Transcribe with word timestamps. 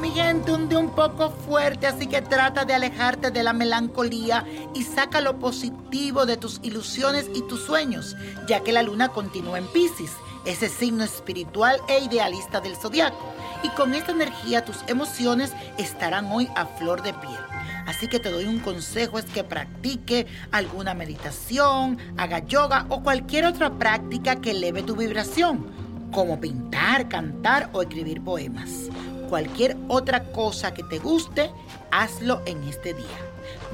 mi 0.00 0.10
gente, 0.10 0.52
un 0.52 0.68
día 0.68 0.78
un 0.78 0.90
poco 0.90 1.30
fuerte, 1.30 1.86
así 1.86 2.06
que 2.06 2.20
trata 2.22 2.64
de 2.64 2.74
alejarte 2.74 3.30
de 3.30 3.42
la 3.42 3.52
melancolía 3.52 4.44
y 4.74 4.82
saca 4.82 5.20
lo 5.20 5.38
positivo 5.38 6.26
de 6.26 6.36
tus 6.36 6.60
ilusiones 6.62 7.30
y 7.34 7.42
tus 7.42 7.64
sueños, 7.64 8.16
ya 8.46 8.60
que 8.60 8.72
la 8.72 8.82
luna 8.82 9.08
continúa 9.08 9.58
en 9.58 9.66
Pisces, 9.68 10.12
ese 10.44 10.68
signo 10.68 11.04
espiritual 11.04 11.80
e 11.88 12.00
idealista 12.00 12.60
del 12.60 12.76
zodiaco. 12.76 13.32
Y 13.62 13.70
con 13.70 13.94
esta 13.94 14.12
energía 14.12 14.64
tus 14.64 14.76
emociones 14.86 15.52
estarán 15.78 16.26
hoy 16.26 16.48
a 16.54 16.66
flor 16.66 17.02
de 17.02 17.14
piel. 17.14 17.40
Así 17.86 18.08
que 18.08 18.20
te 18.20 18.30
doy 18.30 18.44
un 18.44 18.60
consejo, 18.60 19.18
es 19.18 19.24
que 19.24 19.42
practique 19.42 20.26
alguna 20.52 20.94
meditación, 20.94 21.98
haga 22.16 22.40
yoga 22.40 22.86
o 22.88 23.02
cualquier 23.02 23.46
otra 23.46 23.70
práctica 23.70 24.36
que 24.36 24.50
eleve 24.50 24.82
tu 24.82 24.94
vibración, 24.94 25.66
como 26.12 26.40
pintar, 26.40 27.08
cantar 27.08 27.70
o 27.72 27.82
escribir 27.82 28.22
poemas. 28.22 28.88
Cualquier 29.28 29.76
otra 29.88 30.24
cosa 30.32 30.72
que 30.72 30.82
te 30.82 30.98
guste, 30.98 31.52
hazlo 31.90 32.40
en 32.46 32.62
este 32.64 32.94
día. 32.94 33.06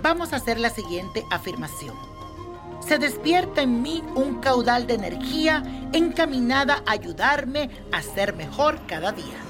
Vamos 0.03 0.33
a 0.33 0.37
hacer 0.37 0.59
la 0.59 0.71
siguiente 0.71 1.25
afirmación. 1.30 1.95
Se 2.80 2.99
despierta 2.99 3.63
en 3.63 3.80
mí 3.80 4.03
un 4.15 4.41
caudal 4.41 4.87
de 4.87 4.95
energía 4.95 5.63
encaminada 5.93 6.83
a 6.87 6.93
ayudarme 6.93 7.71
a 7.93 8.03
ser 8.03 8.35
mejor 8.35 8.85
cada 8.87 9.13
día. 9.13 9.44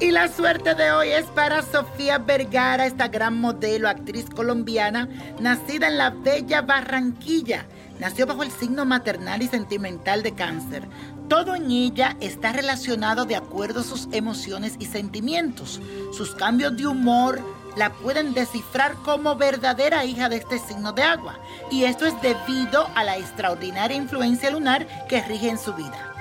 Y 0.00 0.10
la 0.10 0.26
suerte 0.28 0.74
de 0.74 0.90
hoy 0.90 1.10
es 1.10 1.26
para 1.26 1.62
Sofía 1.62 2.18
Vergara, 2.18 2.84
esta 2.84 3.06
gran 3.06 3.40
modelo, 3.40 3.88
actriz 3.88 4.28
colombiana, 4.28 5.08
nacida 5.38 5.86
en 5.86 5.98
la 5.98 6.10
bella 6.10 6.62
Barranquilla. 6.62 7.66
Nació 8.00 8.26
bajo 8.26 8.42
el 8.42 8.50
signo 8.50 8.84
maternal 8.84 9.40
y 9.40 9.46
sentimental 9.46 10.24
de 10.24 10.34
cáncer. 10.34 10.88
Todo 11.28 11.54
en 11.54 11.70
ella 11.70 12.16
está 12.20 12.52
relacionado 12.52 13.24
de 13.24 13.36
acuerdo 13.36 13.80
a 13.80 13.84
sus 13.84 14.08
emociones 14.10 14.74
y 14.80 14.86
sentimientos. 14.86 15.80
Sus 16.12 16.34
cambios 16.34 16.76
de 16.76 16.88
humor 16.88 17.40
la 17.76 17.92
pueden 17.92 18.34
descifrar 18.34 18.94
como 19.04 19.36
verdadera 19.36 20.04
hija 20.04 20.28
de 20.28 20.36
este 20.36 20.58
signo 20.58 20.92
de 20.92 21.04
agua. 21.04 21.38
Y 21.70 21.84
esto 21.84 22.04
es 22.04 22.20
debido 22.20 22.88
a 22.96 23.04
la 23.04 23.16
extraordinaria 23.16 23.96
influencia 23.96 24.50
lunar 24.50 25.06
que 25.08 25.22
rige 25.22 25.48
en 25.48 25.58
su 25.58 25.72
vida. 25.72 26.14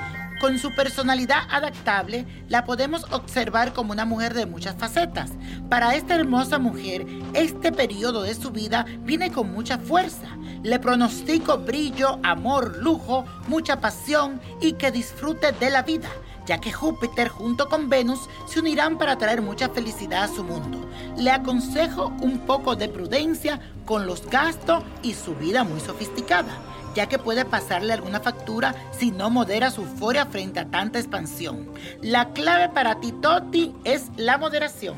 Con 0.43 0.59
su 0.59 0.75
personalidad 0.75 1.43
adaptable, 1.49 2.25
la 2.49 2.65
podemos 2.65 3.05
observar 3.13 3.71
como 3.71 3.93
una 3.93 4.03
mujer 4.03 4.33
de 4.33 4.45
muchas 4.45 4.75
facetas. 4.75 5.31
Para 5.69 5.95
esta 5.95 6.15
hermosa 6.15 6.59
mujer, 6.59 7.05
este 7.33 7.71
periodo 7.71 8.23
de 8.23 8.35
su 8.35 8.51
vida 8.51 8.85
viene 9.03 9.31
con 9.31 9.53
mucha 9.53 9.77
fuerza. 9.77 10.35
Le 10.61 10.79
pronostico 10.79 11.59
brillo, 11.59 12.19
amor, 12.23 12.75
lujo, 12.79 13.23
mucha 13.47 13.79
pasión 13.79 14.41
y 14.59 14.73
que 14.73 14.91
disfrute 14.91 15.53
de 15.53 15.69
la 15.69 15.83
vida 15.83 16.09
ya 16.45 16.59
que 16.59 16.71
Júpiter 16.71 17.29
junto 17.29 17.69
con 17.69 17.89
Venus 17.89 18.29
se 18.45 18.59
unirán 18.59 18.97
para 18.97 19.17
traer 19.17 19.41
mucha 19.41 19.69
felicidad 19.69 20.23
a 20.23 20.27
su 20.27 20.43
mundo. 20.43 20.79
Le 21.17 21.31
aconsejo 21.31 22.13
un 22.21 22.39
poco 22.39 22.75
de 22.75 22.89
prudencia 22.89 23.59
con 23.85 24.05
los 24.05 24.25
gastos 24.27 24.83
y 25.01 25.13
su 25.13 25.35
vida 25.35 25.63
muy 25.63 25.79
sofisticada 25.79 26.73
ya 26.93 27.07
que 27.07 27.19
puede 27.19 27.45
pasarle 27.45 27.93
alguna 27.93 28.19
factura 28.19 28.75
si 28.91 29.11
no 29.11 29.29
modera 29.29 29.71
su 29.71 29.81
euforia 29.81 30.25
frente 30.25 30.59
a 30.59 30.65
tanta 30.65 30.99
expansión. 30.99 31.69
La 32.01 32.33
clave 32.33 32.69
para 32.69 32.99
ti, 32.99 33.11
Toti, 33.11 33.73
es 33.83 34.11
la 34.15 34.37
moderación. 34.37 34.95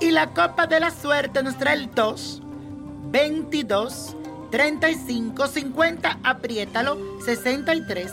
Y 0.00 0.10
la 0.10 0.34
copa 0.34 0.66
de 0.66 0.80
la 0.80 0.90
suerte 0.90 1.42
nos 1.42 1.56
trae 1.56 1.74
el 1.74 1.94
2, 1.94 2.42
22, 3.10 4.16
35, 4.50 5.46
50, 5.46 6.18
apriétalo, 6.22 6.98
63, 7.24 8.12